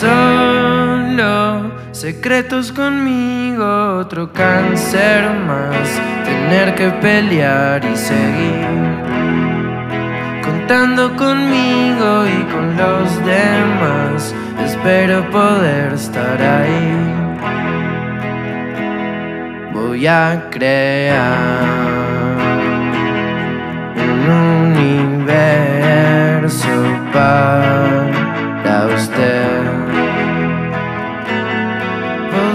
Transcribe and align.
solo, 0.00 1.70
secretos 1.92 2.72
conmigo, 2.72 3.98
otro 3.98 4.32
cáncer 4.32 5.28
más, 5.46 6.00
tener 6.24 6.74
que 6.74 6.88
pelear 7.02 7.84
y 7.84 7.94
seguir. 7.96 8.66
Contando 10.42 11.14
conmigo 11.16 12.24
y 12.26 12.42
con 12.52 12.78
los 12.78 13.14
demás, 13.26 14.34
espero 14.64 15.28
poder 15.30 15.92
estar 15.92 16.40
ahí. 16.40 16.94
Voy 19.74 20.06
a 20.06 20.48
crear 20.50 21.60
un 23.96 24.30
universo 24.70 26.70
para 27.12 27.59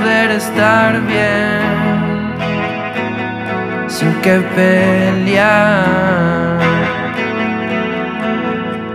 Poder 0.05 0.29
estar 0.29 1.01
bien 1.07 1.65
sin 3.87 4.13
que 4.21 4.39
pelear. 4.55 6.59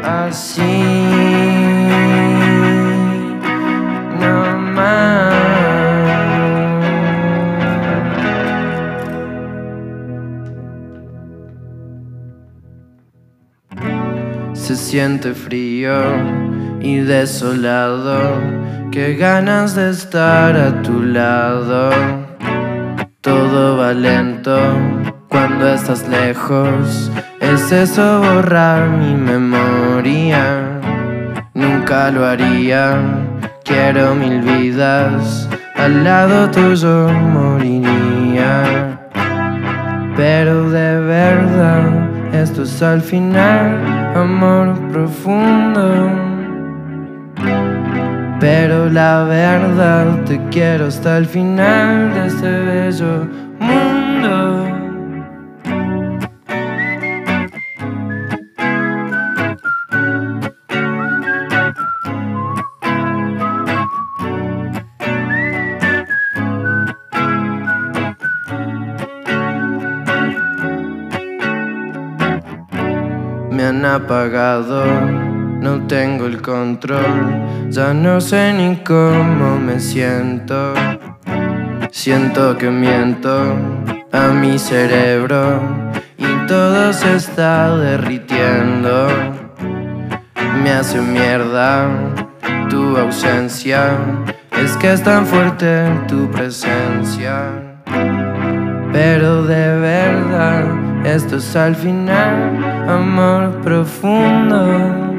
Así 0.05 0.63
no 4.21 4.57
más. 4.77 5.35
Se 14.53 14.77
siente 14.77 15.35
frío 15.35 16.60
y 16.81 16.99
desolado, 16.99 18.19
qué 18.91 19.15
ganas 19.15 19.75
de 19.75 19.91
estar 19.91 20.57
a 20.57 20.83
tu 20.83 21.03
lado. 21.03 21.91
Todo 23.21 23.77
va 23.77 23.93
lento 23.93 24.59
cuando 25.29 25.69
estás 25.69 26.09
lejos, 26.09 27.13
es 27.41 27.71
eso 27.71 28.21
borrar 28.21 28.89
mi 28.89 29.15
memoria. 29.15 30.81
Nunca 31.55 32.11
lo 32.11 32.27
haría, 32.27 32.97
quiero 33.65 34.15
mil 34.15 34.41
vidas, 34.41 35.49
al 35.77 36.03
lado 36.03 36.51
tuyo 36.51 37.09
moriría. 37.09 38.99
Pero 40.17 40.71
de 40.71 41.01
verdad, 41.01 42.11
esto 42.33 42.63
es 42.63 42.83
al 42.83 43.01
final, 43.01 43.79
amor 44.15 44.75
profundo. 44.91 46.30
Pero 48.41 48.89
la 48.89 49.25
verdad, 49.25 50.25
te 50.25 50.41
quiero 50.51 50.87
hasta 50.87 51.19
el 51.19 51.27
final 51.27 52.15
de 52.15 52.27
este 52.27 52.51
bello 52.51 53.29
mundo. 53.59 54.67
Me 73.51 73.65
han 73.65 73.85
apagado, 73.85 75.30
no 75.61 75.87
tengo 75.87 76.27
el 76.27 76.41
control, 76.41 77.69
ya 77.69 77.93
no 77.93 78.21
sé 78.21 78.53
ni 78.55 78.77
cómo 78.77 79.59
me 79.59 79.79
siento. 79.79 80.73
Siento 81.91 82.57
que 82.57 82.71
miento 82.71 83.57
a 84.13 84.29
mi 84.29 84.59
cerebro 84.59 85.61
y 86.17 86.47
todo 86.47 86.93
se 86.93 87.17
está 87.17 87.77
derritiendo. 87.77 89.09
Me 90.63 90.73
hace 90.73 91.01
mierda 91.01 91.89
tu 92.71 92.97
ausencia, 92.97 93.99
es 94.63 94.77
que 94.79 94.93
es 94.93 95.03
tan 95.03 95.27
fuerte 95.27 95.85
tu 96.09 96.31
presencia. 96.31 97.51
Pero 98.93 99.45
de 99.45 99.79
verdad, 99.79 100.65
esto 101.05 101.37
es 101.37 101.55
al 101.55 101.77
final, 101.77 102.65
amor 102.89 103.61
profundo. 103.63 105.10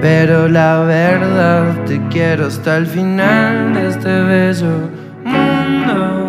Pero 0.00 0.48
la 0.48 0.80
verdad, 0.84 1.84
te 1.84 2.00
quiero 2.08 2.46
hasta 2.46 2.76
el 2.76 2.86
final 2.86 3.74
de 3.74 3.88
este 3.88 4.20
bello 4.22 4.88
mundo. 5.24 6.28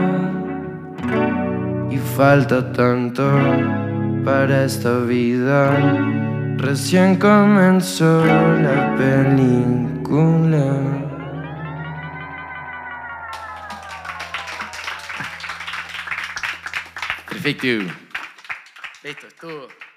Y 1.91 1.97
falta 1.97 2.73
tanto 2.73 3.29
para 4.25 4.63
esta 4.65 4.99
vida. 5.01 5.69
Recién 6.57 7.17
comenzó 7.17 8.25
la 8.25 8.95
película. 8.97 10.65
Perfecto. 17.27 17.93
Listo, 19.03 19.27
estuvo. 19.27 19.88